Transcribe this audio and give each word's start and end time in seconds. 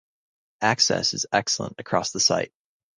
Access 0.61 1.13
is 1.13 1.27
excellent 1.31 1.75
across 1.77 2.09
the 2.11 2.19
site. 2.19 2.51